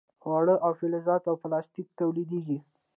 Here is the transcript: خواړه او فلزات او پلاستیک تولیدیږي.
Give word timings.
خواړه 0.21 0.55
او 0.65 0.71
فلزات 0.79 1.23
او 1.31 1.35
پلاستیک 1.43 1.87
تولیدیږي. 1.99 2.57